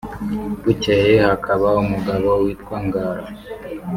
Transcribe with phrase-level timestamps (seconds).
[0.63, 3.25] Bukeye hakaba umugabo witwa Ngara